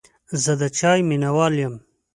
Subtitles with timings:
[0.43, 1.75] زه د چای مینهوال یم.